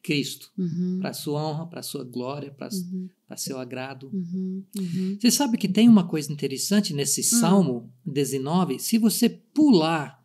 Cristo, 0.02 0.52
Uhum, 0.58 1.00
para 1.00 1.10
a 1.10 1.14
sua 1.14 1.44
honra, 1.44 1.66
para 1.68 1.80
a 1.80 1.84
sua 1.84 2.04
glória, 2.04 2.52
para 2.52 2.70
uhum, 2.72 3.10
seu 3.36 3.60
agrado? 3.60 4.10
uhum, 4.14 4.64
uhum. 4.78 5.18
Você 5.20 5.32
sabe 5.32 5.58
que 5.58 5.68
tem 5.68 5.90
uma 5.90 6.08
coisa 6.08 6.32
interessante 6.32 6.94
nesse 6.94 7.24
Salmo 7.24 7.92
19? 8.06 8.80
Se 8.80 8.98
você 8.98 9.30
pular 9.30 10.24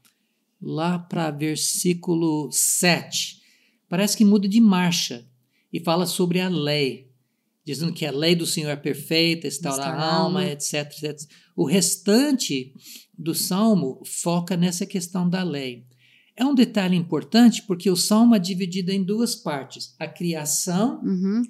lá 0.61 0.99
para 0.99 1.31
versículo 1.31 2.49
7, 2.53 3.41
parece 3.89 4.17
que 4.17 4.25
muda 4.25 4.49
de 4.49 4.61
marcha 4.61 5.27
e 5.73 5.81
fala 5.81 6.07
sobre 6.07 6.41
a 6.41 6.49
lei, 6.49 7.11
dizendo 7.65 7.93
que 7.93 8.07
a 8.07 8.13
lei 8.13 8.35
do 8.37 8.47
Senhor 8.47 8.71
é 8.71 8.77
perfeita, 8.77 9.49
restaura 9.49 9.85
a 9.85 10.15
alma. 10.15 10.45
etc, 10.45 10.75
etc. 11.03 11.29
O 11.57 11.65
restante 11.65 12.73
do 13.17 13.35
Salmo 13.35 14.01
foca 14.05 14.57
nessa 14.57 14.87
questão 14.87 15.29
da 15.29 15.43
lei. 15.43 15.87
É 16.37 16.45
um 16.45 16.55
detalhe 16.55 16.97
importante 16.97 17.63
porque 17.67 17.91
o 17.91 17.97
Salmo 17.97 18.35
é 18.35 18.39
dividido 18.39 18.91
em 18.91 19.03
duas 19.03 19.35
partes: 19.35 19.95
a 19.99 20.07
criação 20.07 21.01
Uhum, 21.03 21.43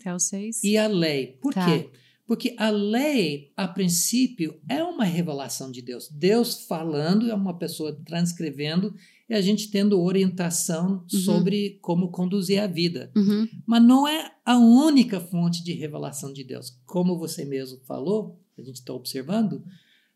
e 0.65 0.77
a 0.77 0.87
lei. 0.87 1.39
Por 1.41 1.55
Tá. 1.55 1.65
quê? 1.67 1.89
Porque 2.27 2.55
a 2.57 2.71
lei, 2.71 3.53
a 3.57 3.69
princípio, 3.69 4.59
é 4.69 4.83
uma 4.83 5.05
revelação 5.05 5.71
de 5.71 5.83
Deus. 5.83 6.09
Deus 6.09 6.65
falando, 6.67 7.31
é 7.31 7.35
uma 7.35 7.59
pessoa 7.59 7.93
transcrevendo 8.07 8.95
e 9.29 9.35
a 9.35 9.41
gente 9.41 9.71
tendo 9.71 10.01
orientação 10.01 11.05
sobre 11.09 11.79
como 11.83 12.11
conduzir 12.11 12.63
a 12.63 12.67
vida. 12.67 13.11
Uhum, 13.15 13.47
Mas 13.67 13.83
não 13.83 14.07
é 14.09 14.33
a 14.47 14.57
única 14.57 15.21
fonte 15.21 15.63
de 15.63 15.73
revelação 15.73 16.33
de 16.33 16.43
Deus. 16.45 16.79
Como 16.87 17.19
você 17.19 17.45
mesmo 17.45 17.79
falou, 17.85 18.39
a 18.59 18.63
gente 18.63 18.77
está 18.77 18.93
observando, 18.95 19.63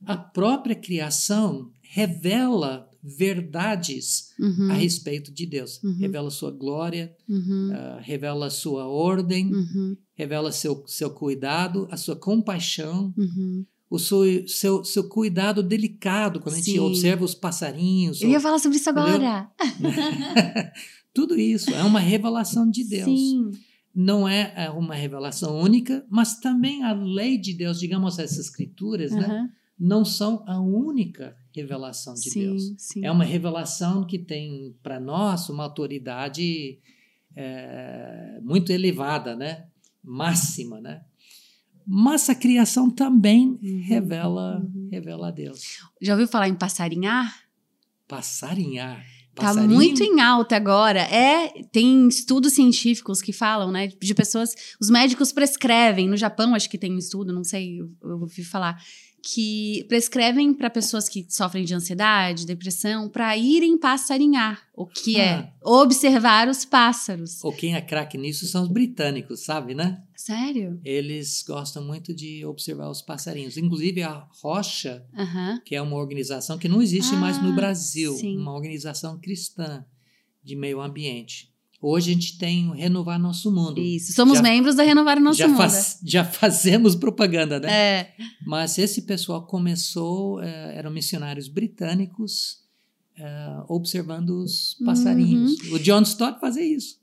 a 0.04 0.16
própria 0.16 0.74
criação 0.76 1.70
revela 1.82 2.88
verdades 3.06 4.32
uhum, 4.38 4.70
a 4.70 4.74
respeito 4.74 5.32
de 5.32 5.46
Deus. 5.46 5.82
Uhum. 5.82 5.96
Revela 5.98 6.30
sua 6.30 6.50
glória, 6.50 7.14
uhum, 7.28 7.70
ah, 7.72 8.00
revela 8.02 8.50
sua 8.50 8.86
ordem, 8.86 9.54
uhum, 9.54 9.96
revela 10.14 10.50
seu, 10.50 10.82
seu 10.86 11.10
cuidado, 11.10 11.86
a 11.90 11.96
sua 11.96 12.16
compaixão, 12.16 13.14
uhum. 13.16 13.64
o 13.88 13.98
seu, 13.98 14.48
seu, 14.48 14.84
seu 14.84 15.08
cuidado 15.08 15.62
delicado 15.62 16.40
quando 16.40 16.54
a 16.54 16.58
gente 16.58 16.72
Sim. 16.72 16.78
observa 16.80 17.24
os 17.24 17.34
passarinhos. 17.34 18.20
Eu 18.20 18.30
ia 18.30 18.40
falar 18.40 18.58
sobre 18.58 18.78
isso 18.78 18.90
agora. 18.90 19.48
Tudo 21.14 21.38
isso 21.38 21.70
é 21.70 21.82
uma 21.84 22.00
revelação 22.00 22.68
de 22.68 22.84
Deus. 22.84 23.04
Sim. 23.04 23.52
Não 23.94 24.28
é 24.28 24.52
é 24.54 24.68
uma 24.68 24.94
revelação 24.94 25.58
única, 25.58 26.04
mas 26.10 26.38
também 26.38 26.82
a 26.82 26.92
lei 26.92 27.38
de 27.38 27.54
Deus, 27.54 27.78
digamos, 27.78 28.18
essas 28.18 28.38
escrituras, 28.38 29.12
né, 29.12 29.24
aham, 29.24 29.48
não 29.78 30.04
são 30.04 30.42
a 30.46 30.60
única 30.60 31.36
revelação 31.56 32.14
de 32.14 32.30
sim, 32.30 32.40
Deus. 32.40 32.72
sim. 32.78 33.04
É 33.04 33.10
uma 33.10 33.24
revelação 33.24 34.04
que 34.06 34.18
tem 34.18 34.76
para 34.82 35.00
nós 35.00 35.48
uma 35.48 35.64
autoridade 35.64 36.78
é, 37.34 38.38
muito 38.42 38.70
elevada, 38.70 39.34
né? 39.34 39.66
máxima. 40.06 40.80
Né? 40.80 41.00
Mas 41.84 42.30
a 42.30 42.34
criação 42.34 42.88
também 42.88 43.58
Uhum, 43.62 43.82
revela, 43.84 44.60
uhum. 44.60 44.88
revela 44.90 45.28
a 45.28 45.30
Deus. 45.32 45.78
Já 46.00 46.12
ouviu 46.12 46.28
falar 46.28 46.48
em 46.48 46.54
passarinhar? 46.54 47.34
Passarinhar. 48.06 49.04
Tá 49.34 49.42
Passarinho? 49.48 49.74
muito 49.74 50.02
em 50.02 50.20
alta 50.20 50.56
agora. 50.56 51.00
É, 51.00 51.62
tem 51.70 52.08
estudos 52.08 52.54
científicos 52.54 53.20
que 53.20 53.32
falam, 53.32 53.70
né, 53.70 53.88
de 53.88 54.14
pessoas, 54.14 54.54
os 54.80 54.88
médicos 54.88 55.30
prescrevem, 55.30 56.08
no 56.08 56.16
Japão 56.16 56.54
acho 56.54 56.70
que 56.70 56.78
tem 56.78 56.94
um 56.94 56.98
estudo, 56.98 57.34
não 57.34 57.44
sei, 57.44 57.80
eu, 57.80 57.90
eu 58.02 58.20
ouvi 58.20 58.42
falar, 58.42 58.82
que 59.22 59.84
prescrevem 59.88 60.54
para 60.54 60.70
pessoas 60.70 61.08
que 61.08 61.26
sofrem 61.28 61.64
de 61.64 61.74
ansiedade, 61.74 62.46
depressão, 62.46 63.08
para 63.08 63.36
irem 63.36 63.76
passarinhar, 63.76 64.62
o 64.74 64.86
que 64.86 65.20
Ah. 65.20 65.24
é 65.24 65.52
observar 65.64 66.48
os 66.48 66.64
pássaros. 66.64 67.42
Ou 67.42 67.52
quem 67.52 67.74
é 67.74 67.80
craque 67.80 68.16
nisso 68.16 68.46
são 68.46 68.62
os 68.62 68.68
britânicos, 68.68 69.44
sabe, 69.44 69.74
né? 69.74 70.02
Sério? 70.14 70.80
Eles 70.84 71.42
gostam 71.46 71.84
muito 71.84 72.14
de 72.14 72.44
observar 72.46 72.88
os 72.88 73.02
passarinhos. 73.02 73.56
Inclusive 73.56 74.02
a 74.02 74.28
Rocha, 74.42 75.04
que 75.64 75.74
é 75.74 75.82
uma 75.82 75.96
organização 75.96 76.56
que 76.58 76.68
não 76.68 76.80
existe 76.80 77.14
mais 77.16 77.42
no 77.42 77.50
Ah, 77.50 77.54
Brasil, 77.56 78.12
sim. 78.14 78.36
uma 78.36 78.52
organização 78.54 79.18
cristã 79.18 79.84
de 80.42 80.54
meio 80.54 80.80
ambiente. 80.80 81.52
Hoje 81.80 82.10
a 82.10 82.14
gente 82.14 82.38
tem 82.38 82.68
o 82.68 82.72
Renovar 82.72 83.18
Nosso 83.18 83.52
Mundo. 83.52 83.80
Isso. 83.80 84.12
Somos 84.14 84.38
Já- 84.38 84.42
membros 84.42 84.74
da 84.74 84.82
Renovar 84.82 85.20
Nosso 85.20 85.38
já, 85.38 85.46
Mundo. 85.48 85.56
faz- 85.58 85.98
já 86.04 86.24
fazemos 86.24 86.94
propaganda, 86.94 87.60
né? 87.60 87.70
É. 87.72 88.14
Mas 88.46 88.78
esse 88.78 89.02
pessoal 89.02 89.46
começou, 89.46 90.40
eh, 90.42 90.74
eram 90.76 90.90
missionários 90.90 91.48
britânicos, 91.48 92.58
eh, 93.18 93.62
observando 93.68 94.30
os 94.42 94.76
passarinhos. 94.84 95.52
O 95.70 95.78
John 95.78 96.02
Stott 96.02 96.40
fazia 96.40 96.64
isso. 96.64 96.96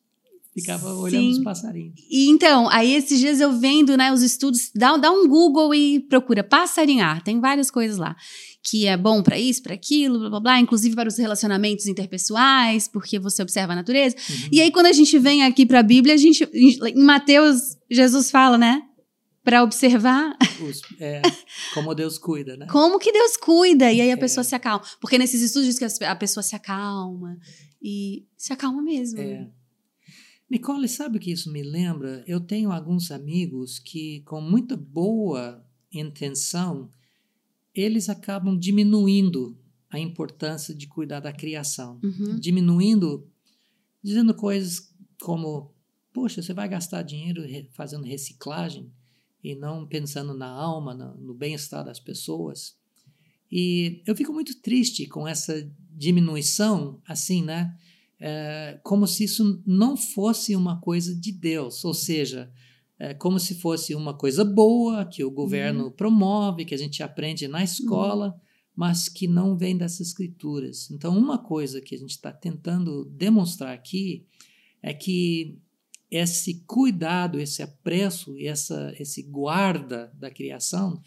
Ficava 0.54 0.94
olhando 0.94 1.30
os 1.32 1.40
passarinhos. 1.44 1.96
E 2.10 2.30
então, 2.30 2.70
aí 2.70 2.94
esses 2.94 3.20
dias 3.20 3.40
eu 3.42 3.52
vendo, 3.60 3.98
né, 3.98 4.14
os 4.14 4.22
estudos, 4.22 4.70
dá, 4.76 4.96
dá 4.98 5.10
um 5.12 5.28
Google 5.28 5.74
e 5.74 6.00
procura 6.02 6.44
passarinhar, 6.44 7.24
tem 7.24 7.40
várias 7.40 7.72
coisas 7.72 7.98
lá, 7.98 8.16
que 8.64 8.86
é 8.86 8.96
bom 8.96 9.24
pra 9.24 9.40
isso, 9.40 9.64
pra 9.64 9.74
aquilo, 9.74 10.20
blá 10.20 10.30
blá 10.30 10.40
blá, 10.40 10.60
inclusive 10.60 10.96
para 10.96 11.10
os 11.10 11.18
relacionamentos 11.18 11.88
interpessoais, 11.88 12.88
porque 12.88 13.18
você 13.18 13.42
observa 13.42 13.74
a 13.74 13.76
natureza. 13.76 14.16
Uhum. 14.30 14.50
E 14.52 14.62
aí 14.62 14.72
quando 14.72 14.86
a 14.86 14.92
gente 14.94 15.18
vem 15.18 15.44
aqui 15.44 15.66
pra 15.66 15.82
Bíblia, 15.82 16.14
a 16.14 16.18
gente 16.18 16.48
em 16.54 17.04
Mateus 17.04 17.76
Jesus 17.90 18.30
fala, 18.30 18.58
né, 18.58 18.82
Pra 19.46 19.62
observar 19.62 20.38
Os- 20.62 20.80
é, 21.02 21.22
como 21.74 21.94
Deus 21.94 22.18
cuida, 22.18 22.56
né? 22.56 22.66
como 22.72 22.98
que 22.98 23.12
Deus 23.12 23.36
cuida 23.36 23.92
e 23.92 24.00
aí 24.00 24.10
a 24.10 24.14
É. 24.14 24.16
pessoa 24.16 24.42
se 24.42 24.56
acalma, 24.56 24.86
porque 25.02 25.18
nesses 25.18 25.42
estudos 25.42 25.68
diz 25.68 25.78
que 25.98 26.06
a 26.06 26.16
pessoa 26.16 26.42
se 26.42 26.56
acalma 26.56 27.36
e 27.82 28.24
se 28.38 28.54
acalma 28.54 28.82
mesmo. 28.82 29.20
É. 29.20 29.46
Nicole, 30.54 30.88
sabe 30.88 31.18
o 31.18 31.20
que 31.20 31.32
isso 31.32 31.52
me 31.52 31.64
lembra? 31.64 32.24
Eu 32.28 32.40
tenho 32.40 32.72
alguns 32.72 33.10
amigos 33.10 33.80
que, 33.80 34.22
com 34.22 34.40
muita 34.40 34.78
boa 34.78 35.66
intenção, 35.92 36.92
eles 37.74 38.08
acabam 38.08 38.56
diminuindo 38.56 39.58
a 39.90 39.98
importância 39.98 40.76
de 40.76 40.86
cuidar 40.86 41.22
da 41.22 41.34
criação. 41.34 42.00
Uhum. 42.04 42.40
Diminuindo, 42.40 43.28
dizendo 44.04 44.36
coisas 44.36 44.94
como: 45.20 45.74
Poxa, 46.14 46.40
você 46.40 46.54
vai 46.54 46.70
gastar 46.70 47.02
dinheiro 47.02 47.42
fazendo 47.72 48.06
reciclagem 48.06 48.92
e 49.44 49.56
não 49.56 49.88
pensando 49.88 50.36
na 50.36 50.48
alma, 50.48 50.94
no 50.94 51.34
bem-estar 51.34 51.84
das 51.84 52.00
pessoas. 52.00 52.78
E 53.52 54.04
eu 54.06 54.16
fico 54.16 54.32
muito 54.32 54.62
triste 54.62 55.08
com 55.08 55.28
essa 55.28 55.68
diminuição, 55.90 57.02
assim, 57.08 57.42
né? 57.44 57.76
É, 58.20 58.80
como 58.84 59.06
se 59.06 59.26
isso 59.26 59.62
não 59.66 59.98
fosse 59.98 60.56
uma 60.56 60.80
coisa 60.80 61.14
de 61.16 61.32
Deus, 61.32 61.84
ou 61.84 61.94
seja, 61.94 62.52
é 63.00 63.14
como 63.14 63.40
se 63.40 63.56
fosse 63.56 63.94
uma 63.96 64.14
coisa 64.14 64.46
boa 64.46 65.06
que 65.06 65.24
o 65.24 65.32
governo 65.32 65.92
promove, 65.92 66.64
que 66.64 66.74
a 66.74 66.78
gente 66.78 67.04
aprende 67.04 67.48
na 67.48 67.64
escola, 67.64 68.40
mas 68.76 69.10
que 69.10 69.28
não 69.28 69.58
vem 69.58 69.78
das 69.78 70.00
escrituras. 70.00 70.90
Então, 70.90 71.18
uma 71.18 71.38
coisa 71.38 71.82
que 71.82 71.96
a 71.96 71.98
gente 71.98 72.12
está 72.12 72.32
tentando 72.32 73.06
demonstrar 73.06 73.74
aqui 73.74 74.26
é 74.82 74.94
que 74.94 75.58
esse 76.10 76.64
cuidado, 76.66 77.40
esse 77.40 77.62
apreço, 77.62 78.36
essa, 78.40 78.94
esse 79.00 79.24
guarda 79.24 80.12
da 80.16 80.30
criação 80.30 81.02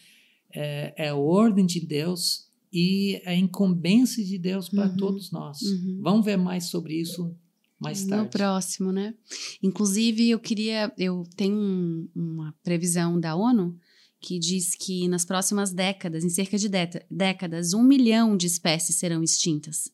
é, 0.52 0.92
é 0.96 1.08
a 1.08 1.16
ordem 1.16 1.64
de 1.64 1.80
Deus 1.80 2.50
e 2.72 3.20
a 3.24 3.34
incumbência 3.34 4.24
de 4.24 4.38
Deus 4.38 4.68
para 4.68 4.86
Uhum. 4.88 4.96
todos 4.96 5.30
nós. 5.30 5.60
Uhum. 5.62 6.00
Vamos 6.02 6.24
ver 6.24 6.36
mais 6.36 6.64
sobre 6.66 6.94
isso 7.00 7.34
mais 7.78 8.04
No 8.04 8.08
tarde. 8.10 8.30
próximo, 8.30 8.90
né? 8.92 9.14
Inclusive, 9.62 10.30
eu 10.30 10.38
queria. 10.40 10.92
Eu 10.96 11.24
tenho 11.36 11.56
um- 11.56 12.08
uma 12.14 12.54
previsão 12.62 13.20
da 13.20 13.36
ONU 13.36 13.76
que 14.20 14.38
diz 14.38 14.74
que 14.74 15.06
nas 15.08 15.24
próximas 15.26 15.72
décadas, 15.72 16.24
em 16.24 16.30
cerca 16.30 16.56
de 16.58 16.70
décadas, 17.10 17.74
um 17.74 17.82
milhão 17.82 18.34
de 18.36 18.46
espécies 18.46 18.96
serão 18.96 19.22
extintas. 19.22 19.90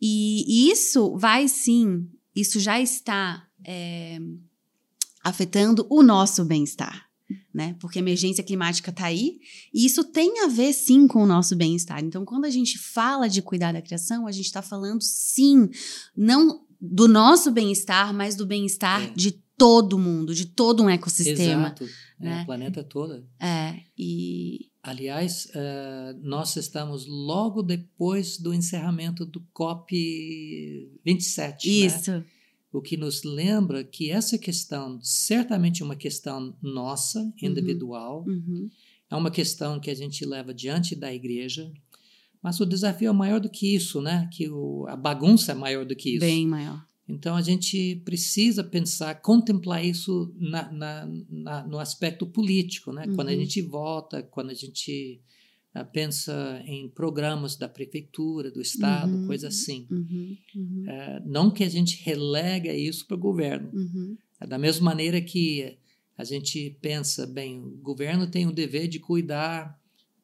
E 0.00 0.70
isso 0.70 1.16
vai 1.16 1.48
sim, 1.48 2.08
isso 2.34 2.58
já 2.60 2.80
está 2.80 3.46
é, 3.64 4.18
afetando 5.22 5.86
o 5.90 6.02
nosso 6.02 6.44
bem-estar. 6.44 7.08
Né? 7.54 7.76
Porque 7.78 7.98
a 7.98 8.02
emergência 8.02 8.42
climática 8.42 8.90
está 8.90 9.04
aí 9.06 9.38
e 9.74 9.84
isso 9.84 10.02
tem 10.04 10.40
a 10.40 10.48
ver 10.48 10.72
sim 10.72 11.06
com 11.06 11.22
o 11.22 11.26
nosso 11.26 11.54
bem-estar. 11.54 12.02
Então, 12.02 12.24
quando 12.24 12.46
a 12.46 12.50
gente 12.50 12.78
fala 12.78 13.28
de 13.28 13.42
cuidar 13.42 13.72
da 13.72 13.82
criação, 13.82 14.26
a 14.26 14.32
gente 14.32 14.46
está 14.46 14.62
falando 14.62 15.02
sim, 15.02 15.68
não 16.16 16.64
do 16.80 17.06
nosso 17.06 17.50
bem-estar, 17.50 18.14
mas 18.14 18.34
do 18.34 18.46
bem-estar 18.46 19.02
É. 19.02 19.12
de 19.14 19.32
todo 19.56 19.98
mundo, 19.98 20.34
de 20.34 20.46
todo 20.46 20.82
um 20.82 20.88
ecossistema. 20.88 21.66
Exato. 21.66 21.84
É, 22.20 22.24
né? 22.24 22.42
o 22.42 22.46
planeta 22.46 22.82
todo. 22.82 23.22
É, 23.38 23.74
e 23.98 24.70
Aliás, 24.84 25.46
eh, 25.54 26.16
nós 26.22 26.56
estamos 26.56 27.06
logo 27.06 27.62
depois 27.62 28.36
do 28.36 28.52
encerramento 28.52 29.24
do 29.24 29.40
COP27. 29.56 32.08
né? 32.08 32.24
O 32.72 32.80
que 32.80 32.96
nos 32.96 33.22
lembra 33.22 33.84
que 33.84 34.10
essa 34.10 34.38
questão, 34.38 34.98
certamente 35.02 35.82
é 35.82 35.84
uma 35.84 35.96
questão 35.96 36.56
nossa, 36.62 37.30
individual, 37.42 38.24
Uhum. 38.26 38.68
é 39.10 39.14
uma 39.16 39.30
questão 39.30 39.78
que 39.78 39.90
a 39.90 39.94
gente 39.94 40.24
leva 40.24 40.54
diante 40.54 40.96
da 40.96 41.12
igreja, 41.12 41.70
mas 42.42 42.58
o 42.60 42.66
desafio 42.66 43.10
é 43.10 43.12
maior 43.12 43.38
do 43.40 43.50
que 43.50 43.74
isso, 43.74 44.00
né? 44.00 44.28
Que 44.32 44.48
o, 44.48 44.86
a 44.88 44.96
bagunça 44.96 45.52
é 45.52 45.54
maior 45.54 45.84
do 45.84 45.94
que 45.94 46.10
isso. 46.12 46.20
Bem 46.20 46.46
maior. 46.46 46.82
Então 47.06 47.36
a 47.36 47.42
gente 47.42 47.96
precisa 48.04 48.64
pensar, 48.64 49.14
contemplar 49.20 49.84
isso 49.84 50.34
na, 50.38 50.72
na- 50.72 51.08
na- 51.28 51.66
no 51.66 51.78
aspecto 51.78 52.26
político, 52.26 52.90
né? 52.92 53.04
Quando 53.14 53.28
a 53.28 53.32
Uhum. 53.32 53.40
gente 53.40 53.60
vota, 53.60 54.22
quando 54.22 54.50
a 54.50 54.54
gente 54.54 55.20
ah, 55.74 55.84
pensa 55.84 56.62
em 56.66 56.88
programas 56.88 57.56
da 57.56 57.68
prefeitura, 57.68 58.50
do 58.50 58.60
estado, 58.60 59.12
Uhum. 59.12 59.26
coisa 59.26 59.48
assim. 59.48 59.86
Uhum. 59.90 60.36
Uhum. 60.54 60.84
Ah, 60.88 61.22
não 61.24 61.50
que 61.50 61.64
a 61.64 61.68
gente 61.68 62.02
relega 62.04 62.72
isso 62.74 63.06
para 63.06 63.16
o 63.16 63.20
governo. 63.20 63.70
Uhum. 63.72 64.16
Da 64.46 64.58
mesma 64.58 64.84
maneira 64.86 65.20
que 65.20 65.78
a 66.18 66.24
gente 66.24 66.76
pensa, 66.80 67.26
bem, 67.26 67.60
o 67.60 67.78
governo 67.82 68.26
tem 68.26 68.46
o 68.46 68.52
dever 68.52 68.86
de 68.88 68.98
cuidar 68.98 69.80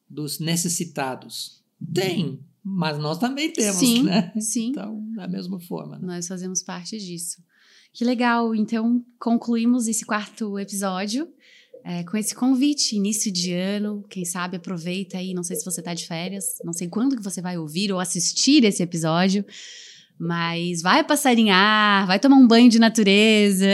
dos 0.09 0.39
necessitados. 0.39 1.63
Tem, 1.93 2.39
mas 2.63 2.99
nós 2.99 3.17
também 3.17 3.51
temos, 3.51 3.77
Sim, 3.77 4.03
né? 4.03 4.31
sim. 4.39 4.69
Então, 4.69 5.01
da 5.15 5.27
mesma 5.27 5.59
forma. 5.59 5.97
Né? 5.97 6.05
Nós 6.15 6.27
fazemos 6.27 6.61
parte 6.61 6.97
disso. 6.97 7.41
Que 7.93 8.03
legal! 8.05 8.53
Então, 8.53 9.03
concluímos 9.17 9.87
esse 9.87 10.05
quarto 10.05 10.59
episódio 10.59 11.27
é, 11.83 12.03
com 12.03 12.17
esse 12.17 12.35
convite, 12.35 12.95
início 12.95 13.31
de 13.31 13.53
ano. 13.53 14.03
Quem 14.09 14.25
sabe 14.25 14.57
aproveita 14.57 15.17
aí, 15.17 15.33
não 15.33 15.43
sei 15.43 15.55
se 15.55 15.65
você 15.65 15.81
está 15.81 15.93
de 15.93 16.05
férias, 16.05 16.57
não 16.63 16.73
sei 16.73 16.87
quando 16.87 17.15
que 17.15 17.23
você 17.23 17.41
vai 17.41 17.57
ouvir 17.57 17.91
ou 17.91 17.99
assistir 17.99 18.63
esse 18.63 18.83
episódio, 18.83 19.45
mas 20.21 20.81
vai 20.81 21.01
passarinhar, 21.01 22.05
vai 22.05 22.19
tomar 22.19 22.35
um 22.35 22.45
banho 22.47 22.69
de 22.69 22.77
natureza, 22.77 23.65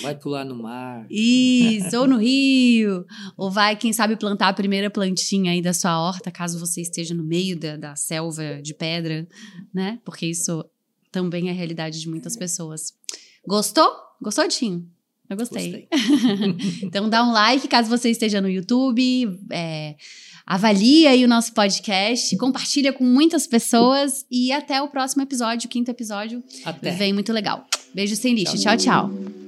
Vai 0.00 0.14
pular 0.18 0.42
no 0.42 0.54
mar. 0.62 1.06
isso, 1.10 1.94
ou 1.98 2.06
no 2.08 2.16
rio, 2.18 3.04
ou 3.36 3.50
vai, 3.50 3.76
quem 3.76 3.92
sabe, 3.92 4.16
plantar 4.16 4.48
a 4.48 4.54
primeira 4.54 4.88
plantinha 4.88 5.52
aí 5.52 5.60
da 5.60 5.74
sua 5.74 6.00
horta, 6.00 6.30
caso 6.30 6.58
você 6.58 6.80
esteja 6.80 7.14
no 7.14 7.22
meio 7.22 7.58
da, 7.58 7.76
da 7.76 7.94
selva 7.94 8.62
de 8.62 8.72
pedra, 8.72 9.28
né? 9.74 9.98
Porque 10.02 10.24
isso 10.24 10.64
também 11.10 11.48
é 11.48 11.50
a 11.50 11.54
realidade 11.54 12.00
de 12.00 12.08
muitas 12.08 12.36
pessoas. 12.36 12.94
Gostou? 13.46 13.92
Gostou, 14.22 14.48
Tim? 14.48 14.88
Eu 15.32 15.36
gostei. 15.36 15.88
Gostei. 15.90 16.82
Então 16.82 17.08
dá 17.08 17.24
um 17.24 17.32
like 17.32 17.66
caso 17.68 17.88
você 17.88 18.10
esteja 18.10 18.40
no 18.40 18.48
YouTube, 18.48 19.38
é, 19.50 19.94
avalie 20.46 21.06
aí 21.06 21.24
o 21.24 21.28
nosso 21.28 21.52
podcast, 21.52 22.36
compartilha 22.36 22.92
com 22.92 23.04
muitas 23.04 23.46
pessoas 23.46 24.24
e 24.30 24.52
até 24.52 24.80
o 24.82 24.88
próximo 24.88 25.22
episódio, 25.22 25.66
o 25.66 25.70
quinto 25.70 25.90
episódio. 25.90 26.42
Até. 26.64 26.90
Vem 26.92 27.12
muito 27.12 27.32
legal. 27.32 27.66
Beijo 27.94 28.16
sem 28.16 28.34
lixo. 28.34 28.58
tchau. 28.58 28.76
tchau. 28.76 29.41